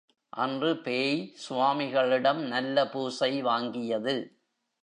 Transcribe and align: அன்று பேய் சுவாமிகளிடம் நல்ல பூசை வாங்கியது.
அன்று 0.33 0.77
பேய் 0.77 1.33
சுவாமிகளிடம் 1.35 2.41
நல்ல 2.47 2.87
பூசை 2.87 3.43
வாங்கியது. 3.43 4.15